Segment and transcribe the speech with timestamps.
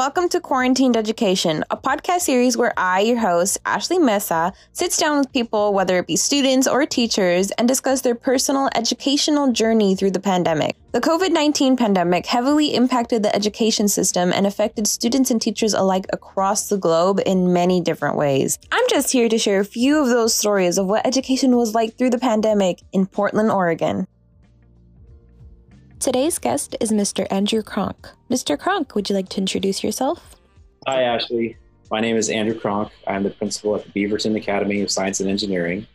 [0.00, 5.18] Welcome to Quarantined Education, a podcast series where I, your host, Ashley Mesa, sits down
[5.18, 10.12] with people, whether it be students or teachers, and discuss their personal educational journey through
[10.12, 10.74] the pandemic.
[10.92, 16.06] The COVID 19 pandemic heavily impacted the education system and affected students and teachers alike
[16.14, 18.58] across the globe in many different ways.
[18.72, 21.98] I'm just here to share a few of those stories of what education was like
[21.98, 24.06] through the pandemic in Portland, Oregon.
[26.00, 27.26] Today's guest is Mr.
[27.30, 28.08] Andrew Cronk.
[28.30, 28.58] Mr.
[28.58, 30.34] Cronk, would you like to introduce yourself?
[30.86, 31.58] Hi, Ashley.
[31.90, 32.90] My name is Andrew Cronk.
[33.06, 35.86] I'm the principal at the Beaverton Academy of Science and Engineering.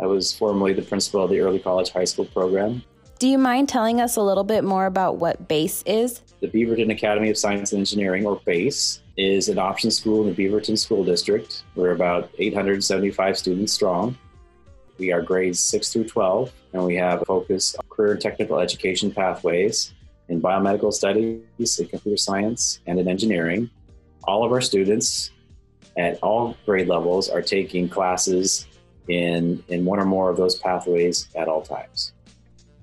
[0.00, 2.82] I was formerly the principal of the early college high school program.
[3.20, 6.22] Do you mind telling us a little bit more about what BASE is?
[6.40, 10.44] The Beaverton Academy of Science and Engineering, or BASE, is an option school in the
[10.44, 11.62] Beaverton School District.
[11.76, 14.18] We're about 875 students strong.
[14.98, 18.58] We are grades 6 through 12, and we have a focus on career and technical
[18.58, 19.92] education pathways
[20.28, 23.70] in biomedical studies, in computer science, and in engineering.
[24.24, 25.30] All of our students
[25.96, 28.66] at all grade levels are taking classes
[29.08, 32.12] in, in one or more of those pathways at all times.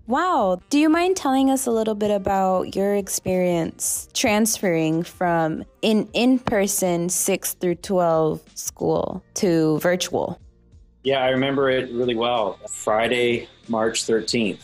[0.05, 0.59] Wow.
[0.69, 6.39] Do you mind telling us a little bit about your experience transferring from in in
[6.39, 10.39] person 6 through 12 school to virtual?
[11.03, 12.59] Yeah, I remember it really well.
[12.69, 14.61] Friday, March 13th.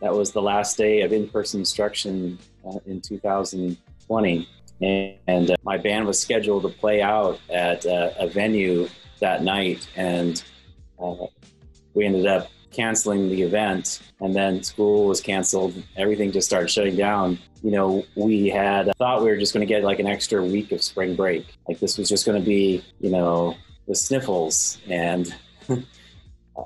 [0.00, 4.48] That was the last day of in person instruction uh, in 2020.
[4.80, 8.88] And, and uh, my band was scheduled to play out at uh, a venue
[9.20, 9.86] that night.
[9.94, 10.42] And
[10.98, 11.26] uh,
[11.92, 14.00] we ended up canceling the event.
[14.20, 15.74] And then school was canceled.
[15.98, 17.38] Everything just started shutting down.
[17.62, 20.72] You know, we had thought we were just going to get like an extra week
[20.72, 21.54] of spring break.
[21.68, 25.34] Like this was just going to be, you know, the sniffles and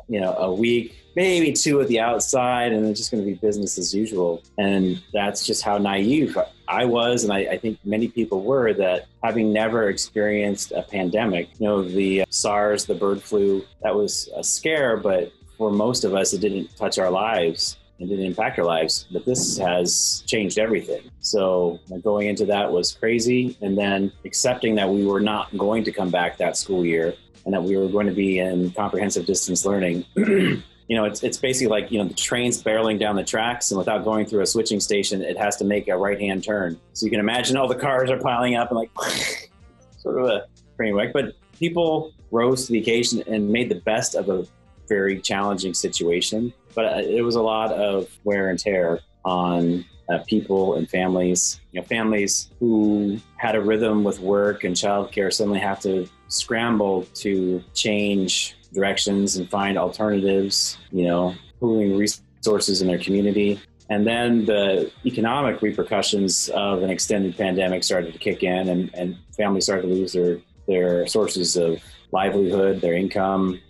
[0.08, 3.34] you know, a week, maybe two at the outside, and it's just going to be
[3.34, 4.42] business as usual.
[4.58, 6.36] And that's just how naive
[6.68, 11.48] I was, and I, I, think many people were that having never experienced a pandemic,
[11.58, 16.14] you know, the SARS, the bird flu, that was a scare, but for most of
[16.14, 17.76] us, it didn't touch our lives.
[17.98, 21.10] It didn't impact our lives, but this has changed everything.
[21.20, 23.56] So going into that was crazy.
[23.62, 27.14] And then accepting that we were not going to come back that school year
[27.46, 30.04] and that we were going to be in comprehensive distance learning.
[30.16, 33.78] you know, it's, it's basically like, you know, the train's barreling down the tracks and
[33.78, 36.78] without going through a switching station, it has to make a right hand turn.
[36.92, 38.90] So you can imagine all the cars are piling up and like
[39.98, 40.46] sort of a
[40.76, 41.12] train wreck.
[41.12, 44.44] But people rose to the occasion and made the best of a
[44.88, 46.52] very challenging situation.
[46.74, 51.60] But it was a lot of wear and tear on uh, people and families.
[51.72, 57.04] You know, families who had a rhythm with work and childcare suddenly have to scramble
[57.14, 63.60] to change directions and find alternatives, you know, pooling resources in their community.
[63.88, 69.16] And then the economic repercussions of an extended pandemic started to kick in, and, and
[69.36, 71.80] families started to lose their, their sources of
[72.10, 73.60] livelihood, their income.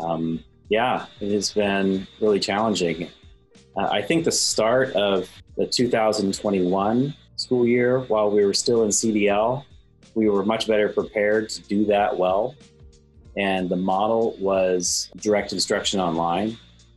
[0.00, 3.10] Um, yeah, it has been really challenging.
[3.76, 8.90] Uh, I think the start of the 2021 school year, while we were still in
[8.90, 9.64] CDL,
[10.14, 12.54] we were much better prepared to do that well.
[13.36, 16.56] And the model was direct instruction online,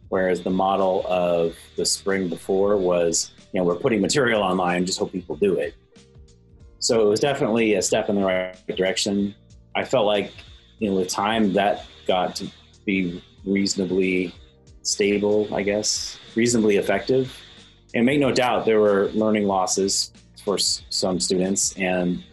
[0.09, 5.00] whereas the model of the spring before was, you know, we're putting material online, just
[5.00, 5.75] hope people do it.
[6.79, 9.34] So it was definitely a step in the right direction.
[9.75, 10.31] I felt like,
[10.79, 12.47] you know, with time that got to
[12.85, 14.34] be reasonably
[14.84, 17.35] stable, I guess, reasonably effective.
[17.97, 20.12] And make no doubt, there were learning losses
[20.46, 22.24] for some students, and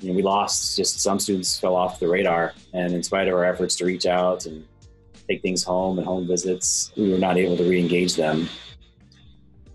[0.00, 2.54] you know, we lost just some students fell off the radar.
[2.74, 4.66] And in spite of our efforts to reach out and
[5.28, 8.48] take things home and home visits, we were not able to re-engage them.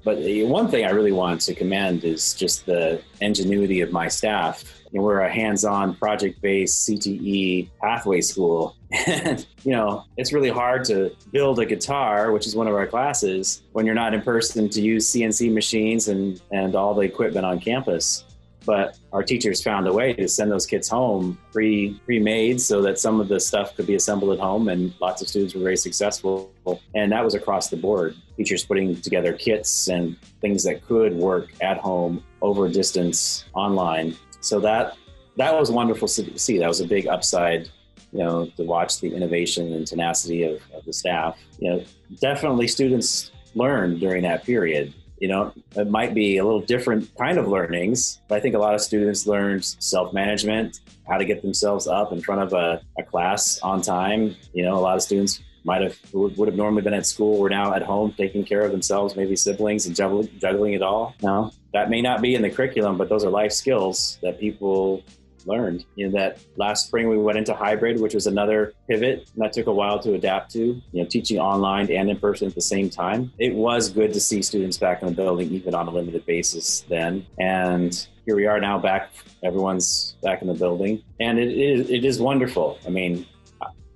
[0.03, 4.09] But the one thing I really want to commend is just the ingenuity of my
[4.09, 4.65] staff.
[4.91, 8.75] Know, we're a hands-on, project-based CTE pathway school,
[9.07, 12.87] and you know it's really hard to build a guitar, which is one of our
[12.87, 17.45] classes, when you're not in person to use CNC machines and and all the equipment
[17.45, 18.23] on campus.
[18.65, 22.99] But our teachers found a way to send those kids home pre pre-made so that
[22.99, 25.77] some of the stuff could be assembled at home and lots of students were very
[25.77, 26.51] successful.
[26.93, 31.49] And that was across the board teachers putting together kits and things that could work
[31.61, 34.15] at home over distance online
[34.47, 34.97] so that
[35.35, 36.57] that was wonderful to see.
[36.57, 37.69] That was a big upside
[38.13, 41.37] you know to watch the innovation and tenacity of, of the staff.
[41.59, 41.83] You know
[42.19, 44.93] definitely students learned during that period.
[45.19, 48.59] You know, it might be a little different kind of learnings, but I think a
[48.59, 52.81] lot of students learned self management, how to get themselves up in front of a,
[52.99, 54.35] a class on time.
[54.53, 57.49] You know, a lot of students might have would, have normally been at school were
[57.49, 61.13] now at home taking care of themselves, maybe siblings and juggling, juggling it all.
[61.21, 65.03] No, that may not be in the curriculum, but those are life skills that people
[65.45, 65.83] learned.
[65.95, 69.51] You know, that last spring we went into hybrid, which was another pivot and that
[69.51, 72.61] took a while to adapt to, you know, teaching online and in person at the
[72.61, 73.31] same time.
[73.37, 76.85] It was good to see students back in the building, even on a limited basis
[76.87, 77.25] then.
[77.39, 79.11] And here we are now back,
[79.43, 81.03] everyone's back in the building.
[81.19, 82.79] And it is, it is wonderful.
[82.85, 83.25] I mean,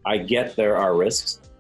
[0.06, 1.51] I get there are risks,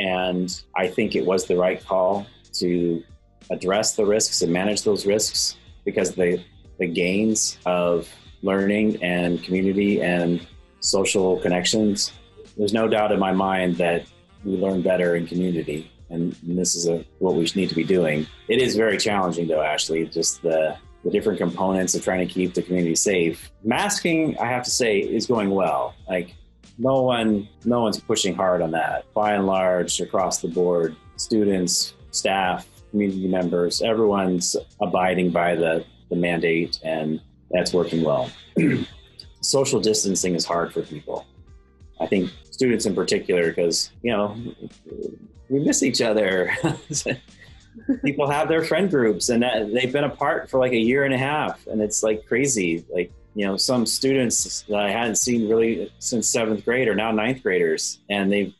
[0.00, 3.04] and I think it was the right call to
[3.50, 6.42] address the risks and manage those risks because the
[6.78, 8.08] the gains of
[8.42, 10.46] learning and community and
[10.80, 12.12] social connections.
[12.56, 14.06] There's no doubt in my mind that
[14.44, 18.26] we learn better in community, and, this is a, what we need to be doing.
[18.48, 20.06] It is very challenging, though, Ashley.
[20.06, 23.50] Just the the different components of trying to keep the community safe.
[23.64, 25.94] Masking, I have to say, is going well.
[26.08, 26.34] Like
[26.80, 29.12] no one, no one's pushing hard on that.
[29.12, 36.16] By and large, across the board, students, staff, community members, everyone's abiding by the the
[36.16, 38.30] mandate, and that's working well.
[39.40, 41.26] Social distancing is hard for people.
[42.00, 44.36] I think students in particular, because, you know,
[45.48, 46.50] we miss each other.
[48.04, 51.14] people have their friend groups and that, they've been apart for like a year and
[51.14, 52.84] a half and it's like crazy.
[52.92, 57.12] Like, you know, some students that I hadn't seen really since seventh grade are now
[57.12, 58.54] ninth graders and they've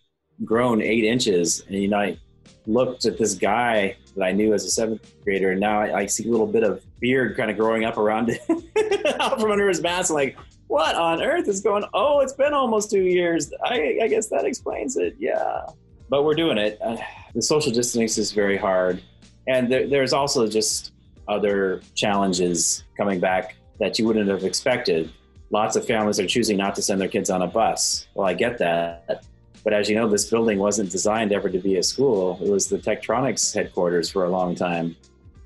[0.44, 1.64] grown eight inches.
[1.66, 2.18] And, you know, I
[2.66, 6.06] looked at this guy that I knew as a seventh grader, and now I, I
[6.06, 8.30] see a little bit of beard kind of growing up around
[9.20, 10.10] out from under his mask.
[10.10, 10.36] I'm like,
[10.68, 11.84] what on earth is going?
[11.94, 13.52] Oh, it's been almost two years.
[13.64, 15.16] I, I guess that explains it.
[15.18, 15.66] Yeah,
[16.08, 16.78] but we're doing it.
[16.80, 16.96] Uh,
[17.34, 19.02] the social distancing is very hard,
[19.48, 20.92] and there, there's also just
[21.28, 25.10] other challenges coming back that you wouldn't have expected.
[25.50, 28.06] Lots of families are choosing not to send their kids on a bus.
[28.14, 29.24] Well, I get that.
[29.64, 32.38] But as you know, this building wasn't designed ever to be a school.
[32.40, 34.96] It was the Tektronix headquarters for a long time.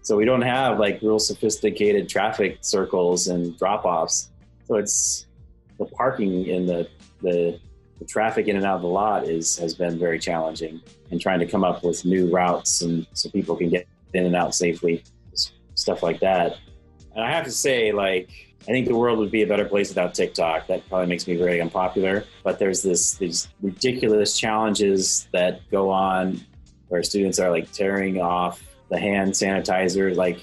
[0.03, 4.31] So we don't have like real sophisticated traffic circles and drop offs.
[4.67, 5.27] So it's
[5.79, 6.89] the parking in the,
[7.23, 7.59] the,
[7.99, 11.41] the traffic in and out of the lot is has been very challenging and trying
[11.41, 15.03] to come up with new routes and so people can get in and out safely,
[15.75, 16.59] stuff like that.
[17.15, 18.31] And I have to say, like,
[18.63, 20.67] I think the world would be a better place without TikTok.
[20.69, 22.25] That probably makes me very unpopular.
[22.43, 26.41] But there's this these ridiculous challenges that go on
[26.89, 30.39] where students are like tearing off the hand sanitizer, like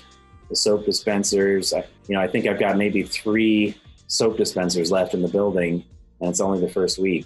[0.50, 1.74] the soap dispensers.
[1.74, 3.76] I, you know, I think I've got maybe three
[4.08, 5.84] soap dispensers left in the building,
[6.20, 7.26] and it's only the first week.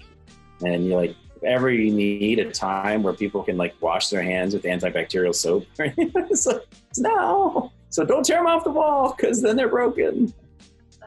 [0.61, 4.53] And you're like, ever you need a time where people can like wash their hands
[4.53, 6.63] with antibacterial soap, it's like,
[6.97, 7.71] now.
[7.95, 10.33] So don't tear them off the wall because then they're broken.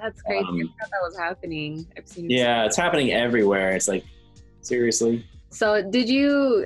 [0.00, 0.42] That's crazy.
[0.42, 1.86] Um, I thought that was happening.
[1.98, 2.30] I've seen.
[2.30, 3.76] Yeah, it's happening everywhere.
[3.76, 4.04] It's like
[4.62, 5.26] seriously.
[5.50, 6.64] So did you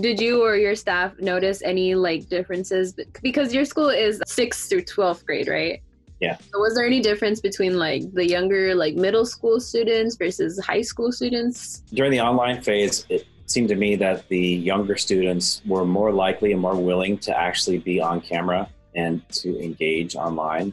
[0.00, 4.80] did you or your staff notice any like differences because your school is 6th through
[4.80, 5.82] 12th grade right
[6.18, 10.58] yeah so was there any difference between like the younger like middle school students versus
[10.64, 15.60] high school students during the online phase it seemed to me that the younger students
[15.66, 20.72] were more likely and more willing to actually be on camera and to engage online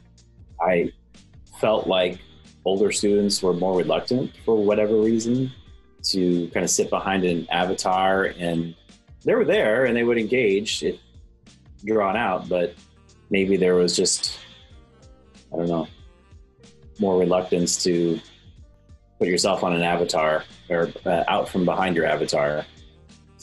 [0.62, 0.92] i
[1.60, 2.20] felt like
[2.66, 5.52] older students were more reluctant for whatever reason
[6.02, 8.76] to kind of sit behind an avatar and
[9.24, 11.00] they were there and they would engage if
[11.86, 12.74] drawn out, but
[13.30, 14.40] maybe there was just,
[15.54, 15.88] I don't know,
[17.00, 18.20] more reluctance to
[19.20, 22.66] put yourself on an avatar or uh, out from behind your avatar.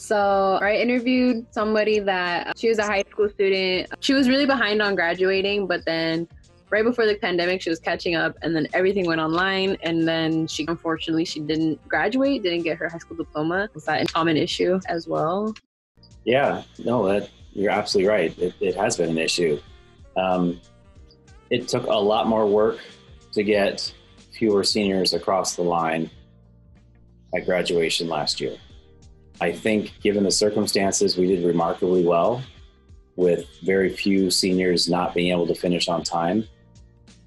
[0.01, 3.87] So I interviewed somebody that she was a high school student.
[3.99, 6.27] She was really behind on graduating, but then
[6.71, 10.47] right before the pandemic she was catching up and then everything went online and then
[10.47, 13.69] she unfortunately she didn't graduate didn't get her high school diploma.
[13.75, 15.53] Was that a common issue as well?
[16.23, 18.39] Yeah no that you're absolutely right.
[18.39, 19.61] It, it has been an issue.
[20.17, 20.59] Um,
[21.51, 22.79] it took a lot more work
[23.33, 23.93] to get
[24.31, 26.09] fewer seniors across the line
[27.35, 28.57] at graduation last year
[29.41, 32.41] i think given the circumstances we did remarkably well
[33.17, 36.47] with very few seniors not being able to finish on time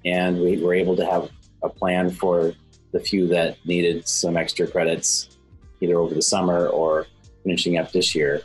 [0.05, 1.29] and we were able to have
[1.63, 2.53] a plan for
[2.91, 5.37] the few that needed some extra credits
[5.81, 7.07] either over the summer or
[7.43, 8.41] finishing up this year.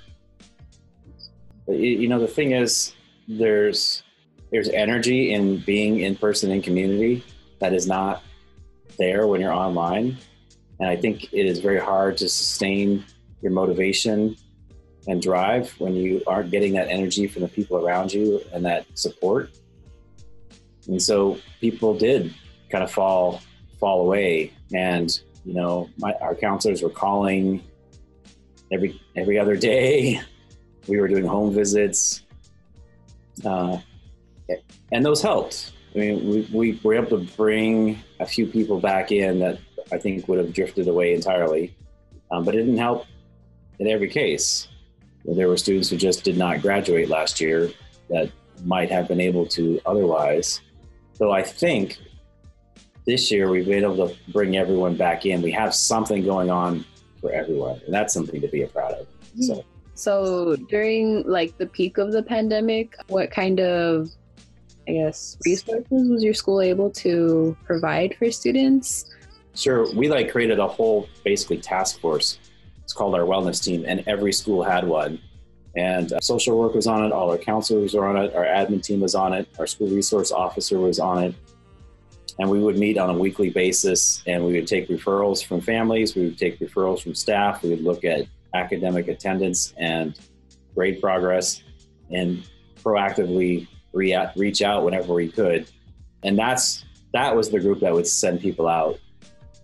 [1.67, 2.93] But, you know, the thing is,
[3.29, 4.03] there's
[4.51, 7.23] there's energy in being in person in community
[7.61, 8.25] that is not
[8.99, 10.19] there when you're online,
[10.81, 13.05] and I think it is very hard to sustain
[13.43, 14.37] your motivation
[15.09, 18.87] and drive when you aren't getting that energy from the people around you and that
[18.95, 19.51] support.
[20.87, 22.35] And so people did
[22.71, 23.41] kind of fall
[23.79, 24.53] fall away.
[24.75, 25.11] And
[25.45, 27.63] you know, my, our counselors were calling
[28.71, 30.21] every every other day.
[30.89, 32.23] We were doing home visits.
[33.45, 33.79] Uh,
[34.91, 35.73] and those helped.
[35.95, 39.59] I mean, we, we were able to bring a few people back in that
[39.93, 41.77] I think would have drifted away entirely,
[42.31, 43.07] um, but it didn't help
[43.81, 44.69] in every case.
[45.25, 47.71] There were students who just did not graduate last year
[48.09, 48.31] that
[48.65, 50.61] might have been able to otherwise.
[51.15, 51.99] So I think
[53.07, 55.43] this year we've been able to bring everyone back in.
[55.43, 56.85] We have something going on
[57.21, 59.07] for everyone, and that's something to be proud of.
[59.35, 59.43] Hmm.
[59.43, 64.11] So, so during like the peak of the pandemic, what kind of
[64.89, 69.07] I guess resources was your school able to provide for students?
[69.55, 72.39] Sure, we like created a whole basically task force.
[72.91, 75.21] It's called our wellness team, and every school had one.
[75.77, 78.83] And uh, social work was on it, all our counselors were on it, our admin
[78.83, 81.35] team was on it, our school resource officer was on it.
[82.41, 86.17] And we would meet on a weekly basis and we would take referrals from families,
[86.17, 90.19] we would take referrals from staff, we would look at academic attendance and
[90.75, 91.63] grade progress
[92.11, 92.43] and
[92.83, 95.71] proactively re- reach out whenever we could.
[96.25, 98.99] And that's that was the group that would send people out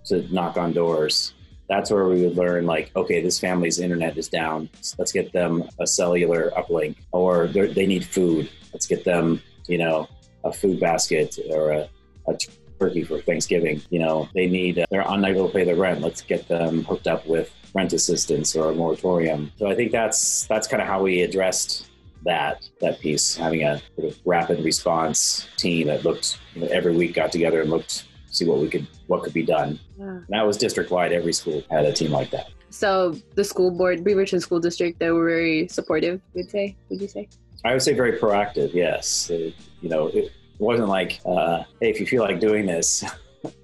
[0.04, 1.33] to knock on doors
[1.68, 4.68] that's where we would learn like okay this family's internet is down.
[4.99, 8.50] Let's get them a cellular uplink or they need food.
[8.73, 10.08] Let's get them you know
[10.44, 11.88] a food basket or a,
[12.28, 12.38] a
[12.78, 13.82] turkey for thanksgiving.
[13.90, 16.00] You know they need they're unable to pay their rent.
[16.00, 19.52] Let's get them hooked up with rent assistance or a moratorium.
[19.58, 21.90] So i think that's that's kind of how we addressed
[22.25, 26.94] that that piece having a sort of rapid response team that looked you know, every
[26.94, 28.04] week got together and looked
[28.37, 29.78] see what we could what could be done.
[29.99, 30.21] Yeah.
[30.28, 31.12] that was district wide.
[31.12, 32.49] Every school had a team like that.
[32.71, 36.21] So the school board, Beaverton School District, they were very supportive.
[36.35, 36.76] Would say?
[36.90, 37.28] Would you say?
[37.64, 38.75] I would say very proactive.
[38.75, 43.05] Yes, it, you know, it wasn't like, uh, hey, if you feel like doing this.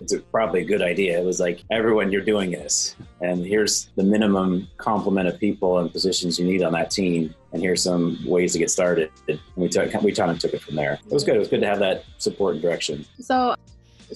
[0.01, 1.19] it's a, probably a good idea.
[1.19, 2.97] It was like, everyone, you're doing this.
[3.21, 7.35] And here's the minimum complement of people and positions you need on that team.
[7.53, 9.11] And here's some ways to get started.
[9.29, 10.99] And we, took, we kind of took it from there.
[11.05, 11.37] It was good.
[11.37, 13.05] It was good to have that support and direction.
[13.21, 13.55] So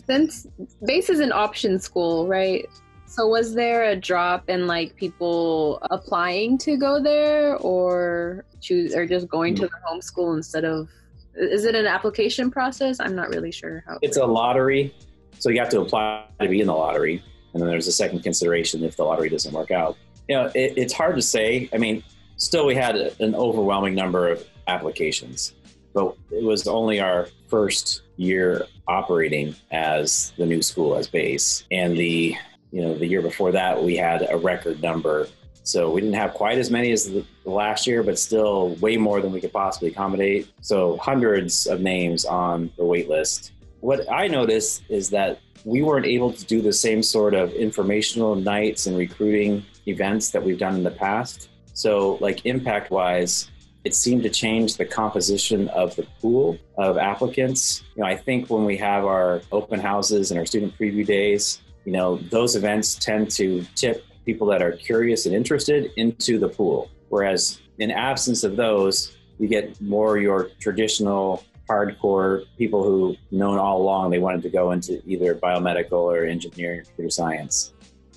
[0.07, 0.47] since
[0.85, 2.69] base is an option school, right?
[3.07, 9.07] So was there a drop in like people applying to go there or choose or
[9.07, 10.89] just going to the homeschool instead of
[11.35, 12.99] is it an application process?
[12.99, 13.99] I'm not really sure how.
[14.03, 14.95] It's a lottery.
[15.39, 17.23] So you have to apply to be in the lottery.
[17.53, 19.97] And then there's a second consideration if the lottery doesn't work out.
[20.29, 21.69] You know, it, it's hard to say.
[21.73, 22.03] I mean,
[22.37, 25.55] still we had an overwhelming number of applications,
[25.97, 31.65] but it was only our first year operating as the new school as base.
[31.71, 32.37] And the
[32.71, 35.27] you know the year before that we had a record number.
[35.63, 39.21] So we didn't have quite as many as the, last year, but still way more
[39.21, 40.49] than we could possibly accommodate.
[40.61, 43.53] So hundreds of names on the wait list.
[43.81, 48.35] What I noticed is that we weren't able to do the same sort of informational
[48.35, 51.49] nights and recruiting events that we've done in the past.
[51.73, 53.51] So, like impact wise,
[53.87, 57.85] it seemed to change the composition of the pool of applicants.
[57.95, 61.61] You know, I think when we have our open houses and our student preview days,
[61.85, 66.49] you know, those events tend to tip people that are curious and interested into the
[66.49, 66.91] pool.
[67.11, 73.81] Whereas in absence of those, you get more your traditional hardcore people who known all
[73.81, 77.73] along they wanted to go into either biomedical or engineering or computer science.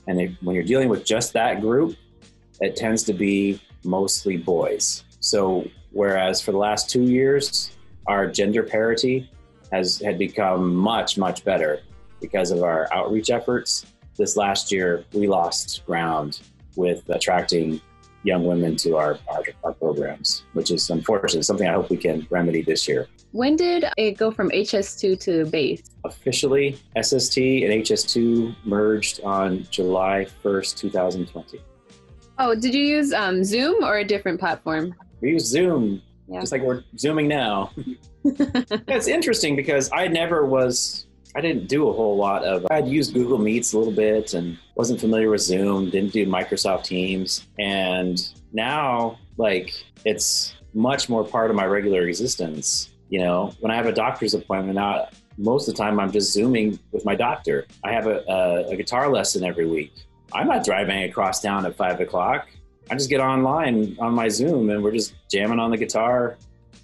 [0.08, 1.96] And when you're dealing with just that group,
[2.60, 5.04] it tends to be mostly boys.
[5.30, 9.30] So whereas for the last two years, our gender parity
[9.72, 11.82] has had become much much better
[12.20, 13.86] because of our outreach efforts.
[14.18, 16.42] This last year, we lost ground
[16.76, 17.80] with attracting
[18.24, 21.44] young women to our, our, our programs, which is unfortunate.
[21.44, 23.08] Something I hope we can remedy this year.
[23.32, 25.84] When did it go from HS2 to base?
[26.06, 31.62] Officially, SST and HS2 merged on July 1st, 2020.
[32.40, 34.96] Oh, did you use um, Zoom or a different platform?
[35.22, 36.40] We use Zoom, yeah.
[36.40, 37.72] just like we're zooming now.
[38.24, 43.14] it's interesting because I never was, I didn't do a whole lot of, I'd used
[43.14, 47.48] Google Meets a little bit and wasn't familiar with Zoom, didn't do Microsoft Teams.
[47.60, 48.20] And
[48.54, 49.74] now, like,
[50.06, 52.90] it's much more part of my regular existence.
[53.10, 55.08] You know, when I have a doctor's appointment now,
[55.38, 57.66] most of the time I'm just Zooming with my doctor.
[57.84, 59.94] I have a, a, a guitar lesson every week.
[60.34, 62.50] I'm not driving across town at five o'clock.
[62.90, 66.38] I just get online on my Zoom and we're just jamming on the guitar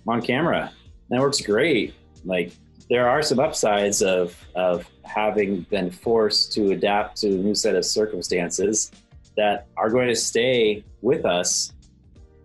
[0.08, 0.72] on camera.
[1.10, 1.94] That works great.
[2.24, 2.52] Like
[2.90, 7.76] there are some upsides of of having been forced to adapt to a new set
[7.76, 8.92] of circumstances
[9.38, 11.74] that are going to stay with us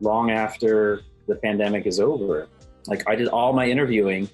[0.00, 2.48] long after the pandemic is over.
[2.86, 4.28] Like I did all my interviewing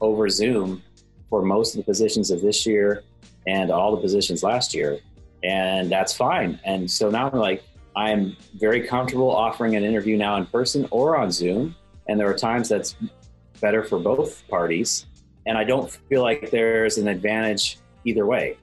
[0.00, 0.82] over Zoom
[1.30, 3.02] for most of the positions of this year
[3.46, 4.98] and all the positions last year.
[5.42, 6.58] And that's fine.
[6.64, 7.62] And so now I'm like,
[7.96, 11.74] I'm very comfortable offering an interview now in person or on Zoom.
[12.08, 12.96] And there are times that's
[13.60, 15.06] better for both parties.
[15.46, 18.58] And I don't feel like there's an advantage either way.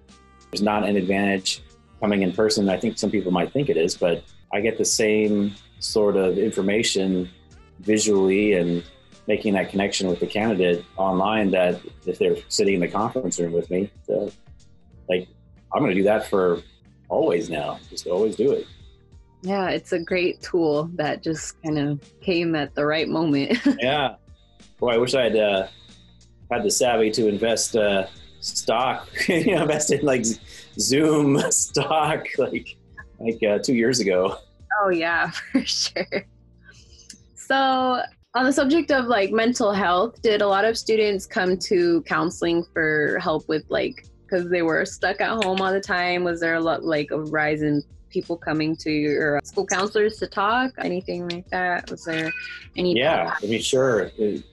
[0.51, 1.63] There's not an advantage
[1.99, 2.69] coming in person.
[2.69, 4.23] I think some people might think it is, but
[4.53, 7.29] I get the same sort of information
[7.79, 8.83] visually and
[9.27, 13.53] making that connection with the candidate online that if they're sitting in the conference room
[13.53, 14.31] with me, so,
[15.07, 15.27] like
[15.73, 16.61] I'm going to do that for
[17.07, 17.79] always now.
[17.89, 18.67] Just always do it.
[19.41, 23.59] Yeah, it's a great tool that just kind of came at the right moment.
[23.79, 24.15] yeah.
[24.79, 25.67] Boy, I wish I had uh,
[26.51, 28.07] had the savvy to invest uh,
[28.39, 30.25] stock, you know, invest in like
[30.79, 32.77] Zoom stock like
[33.19, 34.37] like uh, two years ago.
[34.81, 36.25] Oh yeah, for sure.
[37.35, 38.01] So
[38.33, 42.63] on the subject of like mental health, did a lot of students come to counseling
[42.73, 46.23] for help with like because they were stuck at home all the time?
[46.23, 50.17] Was there a lot like a rise in people coming to your uh, school counselors
[50.17, 50.71] to talk?
[50.77, 51.89] Anything like that?
[51.91, 52.31] Was there
[52.77, 52.97] any?
[52.97, 54.11] Yeah, I mean, sure.
[54.17, 54.43] The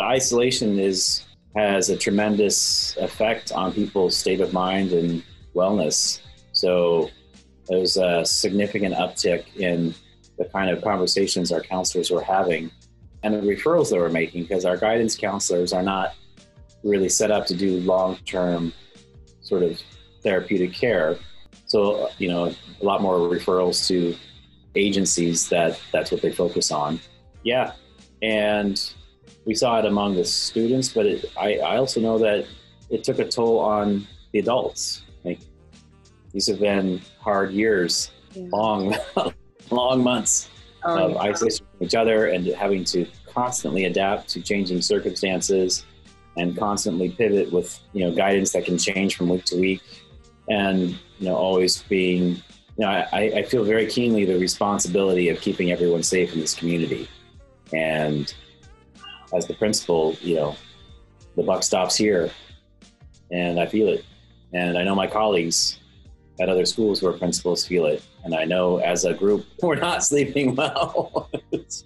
[0.00, 1.24] isolation is
[1.54, 5.22] has a tremendous effect on people's state of mind and
[5.54, 6.20] wellness.
[6.52, 7.10] So
[7.68, 9.94] there was a significant uptick in
[10.38, 12.70] the kind of conversations our counselors were having
[13.22, 16.14] and the referrals that we're making because our guidance counselors are not
[16.82, 18.72] really set up to do long-term
[19.52, 19.78] sort of
[20.22, 21.18] therapeutic care.
[21.66, 22.44] So you know
[22.80, 24.16] a lot more referrals to
[24.74, 27.00] agencies that that's what they focus on.
[27.44, 27.72] Yeah.
[28.22, 28.80] And
[29.44, 32.46] we saw it among the students but it, I, I also know that
[32.88, 35.02] it took a toll on the adults.
[35.24, 35.40] Like
[36.32, 38.48] these have been hard years yeah.
[38.50, 38.94] long
[39.70, 40.48] long months
[40.84, 41.28] oh, of yeah.
[41.30, 45.84] isolation from each other and having to constantly adapt to changing circumstances
[46.36, 49.82] and constantly pivot with you know guidance that can change from week to week
[50.48, 52.36] and you know always being
[52.76, 56.54] you know I, I feel very keenly the responsibility of keeping everyone safe in this
[56.54, 57.08] community
[57.72, 58.32] and
[59.34, 60.56] as the principal you know
[61.36, 62.30] the buck stops here
[63.30, 64.04] and i feel it
[64.52, 65.78] and i know my colleagues
[66.40, 68.02] at other schools where principals feel it.
[68.24, 71.30] And I know as a group, we're not sleeping well.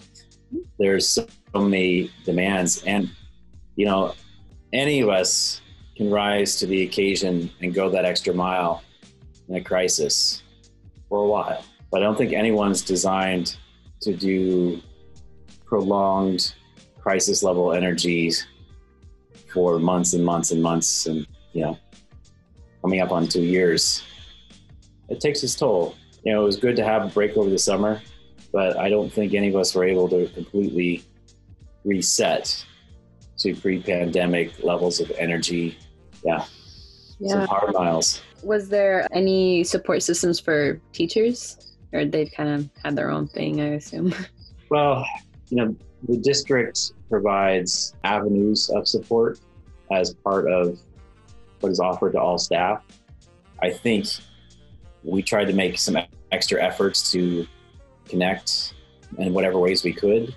[0.79, 2.83] There's so many demands.
[2.85, 3.11] And,
[3.77, 4.15] you know,
[4.73, 5.61] any of us
[5.97, 8.83] can rise to the occasion and go that extra mile
[9.49, 10.43] in a crisis
[11.09, 11.65] for a while.
[11.91, 13.57] But I don't think anyone's designed
[14.03, 14.83] to do
[15.65, 16.55] prolonged
[17.01, 18.47] crisis level energies
[19.53, 21.79] for months and months and months and, you know,
[22.83, 24.03] coming up on two years
[25.09, 25.95] it takes its toll.
[26.25, 28.01] You know, it was good to have a break over the summer,
[28.53, 31.05] but I don't think any of us were able to completely
[31.85, 32.65] reset
[33.39, 35.79] to pre-pandemic levels of energy.
[36.25, 36.45] Yeah,
[37.19, 37.31] yeah.
[37.31, 38.23] some hard miles.
[38.43, 43.61] Was there any support systems for teachers, or they kind of had their own thing?
[43.61, 44.15] I assume.
[44.69, 45.07] Well,
[45.49, 45.77] you know,
[46.09, 49.39] the district provides avenues of support
[49.93, 50.79] as part of
[51.61, 52.83] what is offered to all staff.
[53.63, 54.07] I think
[55.03, 55.97] we tried to make some
[56.33, 57.47] extra efforts to
[58.09, 58.75] connect
[59.19, 60.35] in whatever ways we could.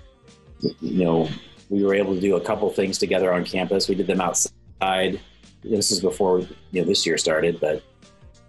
[0.80, 1.28] You know,
[1.70, 3.88] we were able to do a couple things together on campus.
[3.88, 5.20] We did them outside.
[5.62, 7.82] This is before you know this year started, but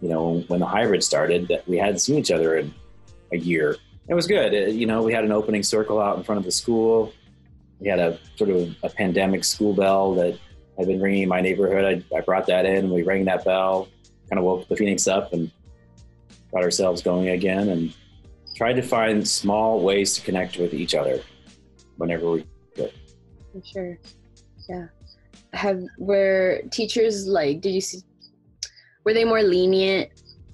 [0.01, 2.73] you know when the hybrid started, that we hadn't seen each other in
[3.31, 3.77] a year.
[4.07, 4.53] It was good.
[4.53, 7.13] It, you know, we had an opening circle out in front of the school.
[7.79, 10.38] We had a sort of a pandemic school bell that
[10.77, 12.03] had been ringing in my neighborhood.
[12.12, 12.89] I, I brought that in.
[12.89, 13.88] We rang that bell,
[14.29, 15.51] kind of woke the Phoenix up, and
[16.51, 17.93] got ourselves going again and
[18.55, 21.21] tried to find small ways to connect with each other
[21.97, 22.93] whenever we could.
[23.51, 23.99] For sure.
[24.69, 24.87] Yeah.
[25.53, 28.01] Have were teachers like did you see
[29.03, 30.09] were they more lenient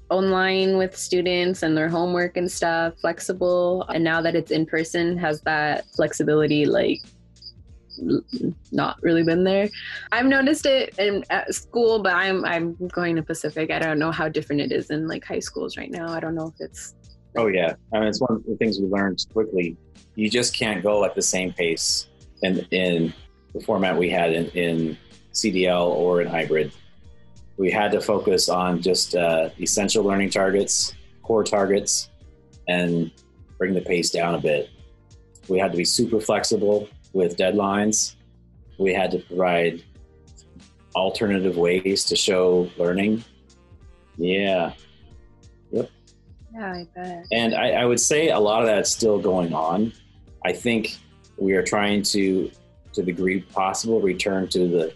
[0.09, 3.83] online with students and their homework and stuff, flexible?
[3.89, 7.01] And now that it's in person, has that flexibility like
[8.71, 9.69] not really been there.
[10.11, 13.71] I've noticed it in at school, but I'm I'm going to Pacific.
[13.71, 16.09] I don't know how different it is in like high schools right now.
[16.09, 16.95] I don't know if it's.
[17.35, 19.77] Oh yeah, I mean it's one of the things we learned quickly.
[20.15, 22.07] You just can't go at the same pace
[22.41, 23.13] in in
[23.53, 24.97] the format we had in, in
[25.33, 26.71] CDL or in hybrid.
[27.57, 32.09] We had to focus on just uh, essential learning targets, core targets,
[32.67, 33.11] and
[33.57, 34.69] bring the pace down a bit.
[35.47, 38.15] We had to be super flexible with deadlines.
[38.77, 39.83] We had to provide
[40.95, 43.23] alternative ways to show learning.
[44.17, 44.73] Yeah.
[45.71, 45.89] Yep.
[46.53, 47.25] Yeah, I bet.
[47.31, 49.93] And I, I would say a lot of that's still going on.
[50.45, 50.97] I think
[51.37, 52.49] we are trying to,
[52.93, 54.93] to the degree possible, return to the,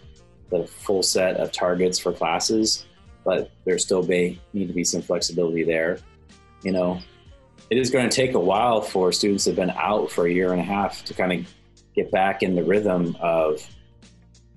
[0.50, 2.86] the full set of targets for classes,
[3.24, 5.98] but there still may need to be some flexibility there.
[6.62, 7.00] You know,
[7.70, 10.32] it is going to take a while for students that have been out for a
[10.32, 11.54] year and a half to kind of
[11.94, 13.66] get back in the rhythm of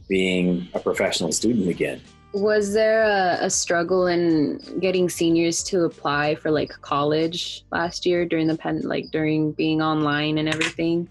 [0.08, 2.02] being a professional student again.
[2.34, 8.26] Was there a, a, struggle in getting seniors to apply for like college last year
[8.26, 11.08] during the pen, like during being online and everything?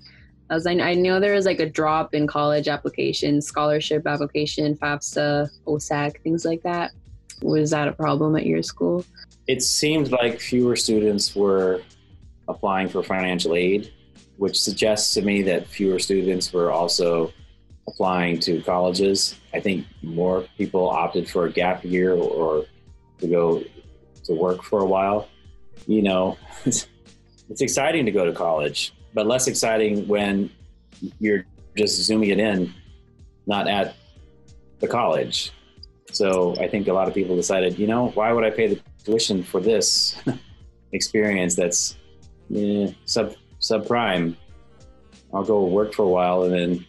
[0.54, 5.50] As I, I know there was like a drop in college applications, scholarship application, FAFSA,
[5.66, 6.92] OSAC, things like that.
[7.42, 9.04] Was that a problem at your school?
[9.48, 11.82] It seemed like fewer students were
[12.46, 13.92] applying for financial aid,
[14.36, 17.32] which suggests to me that fewer students were also
[17.88, 19.36] applying to colleges.
[19.52, 22.64] I think more people opted for a gap year or
[23.18, 23.64] to go
[24.24, 25.28] to work for a while.
[25.88, 26.86] You know, it's
[27.60, 30.50] exciting to go to college, but less exciting when
[31.20, 31.46] you're
[31.76, 32.74] just zooming it in,
[33.46, 33.94] not at
[34.80, 35.52] the college.
[36.12, 38.80] So I think a lot of people decided, you know, why would I pay the
[39.04, 40.16] tuition for this
[40.92, 41.96] experience that's
[42.54, 44.36] eh, sub subprime?
[45.32, 46.86] I'll go work for a while and then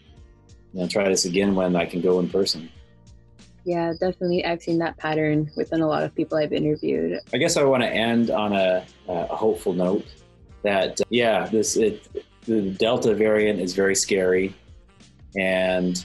[0.77, 2.69] and try this again when I can go in person.
[3.63, 4.45] Yeah, definitely.
[4.45, 7.19] I've seen that pattern within a lot of people I've interviewed.
[7.33, 10.05] I guess I want to end on a, a hopeful note
[10.65, 14.53] that, uh, yeah, this it, the Delta variant is very scary,
[15.37, 16.03] and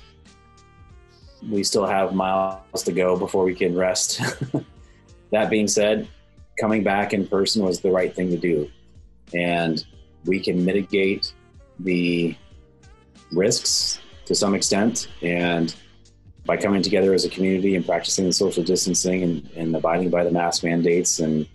[1.50, 4.20] we still have miles to go before we can rest.
[5.32, 6.06] that being said,
[6.60, 8.70] coming back in person was the right thing to do,
[9.34, 9.84] and
[10.26, 11.32] we can mitigate
[11.78, 12.36] the
[13.32, 15.08] risks to some extent.
[15.22, 15.74] And
[16.44, 20.22] by coming together as a community and practicing the social distancing and, and abiding by
[20.22, 21.46] the mask mandates and,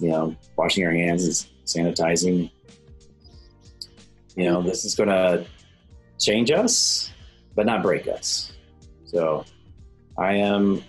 [0.00, 2.50] you know, washing our hands and sanitizing,
[4.36, 4.68] you know, mm-hmm.
[4.68, 5.44] this is going to
[6.18, 7.10] change us,
[7.54, 8.52] but not break us.
[9.04, 9.44] So
[10.18, 10.82] I am,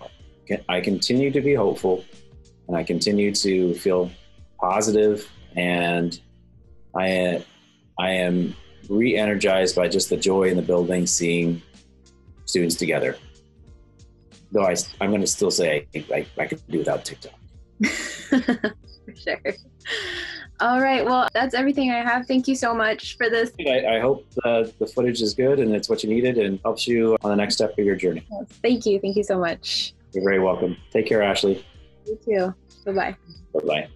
[0.68, 2.04] I continue to be hopeful
[2.68, 4.10] and I continue to feel
[4.60, 6.18] positive and
[6.96, 7.44] I,
[7.98, 8.56] I am
[8.88, 11.62] re-energized by just the joy in the building, seeing
[12.44, 13.16] students together.
[14.52, 17.38] Though I, I'm going to still say I, think I could do without TikTok.
[18.30, 19.40] for sure.
[20.64, 21.04] All right.
[21.04, 22.26] Well, that's everything I have.
[22.26, 23.52] Thank you so much for this.
[23.60, 26.88] I, I hope the, the footage is good and it's what you needed and helps
[26.88, 28.26] you on the next step of your journey.
[28.32, 28.98] Yes, thank you.
[28.98, 29.92] Thank you so much.
[30.14, 30.74] You're very welcome.
[30.90, 31.62] Take care, Ashley.
[32.06, 32.54] You too.
[32.86, 33.16] Bye bye.
[33.52, 33.88] Bye bye.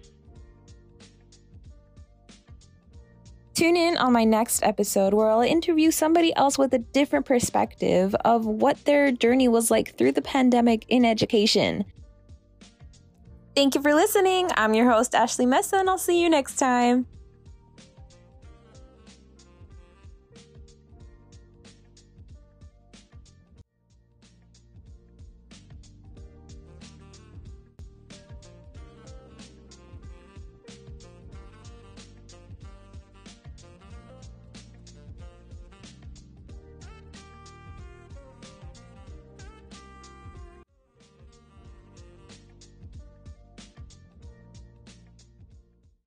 [3.54, 8.14] Tune in on my next episode where I'll interview somebody else with a different perspective
[8.26, 11.87] of what their journey was like through the pandemic in education.
[13.59, 14.51] Thank you for listening.
[14.57, 17.07] I'm your host, Ashley Mesa, and I'll see you next time.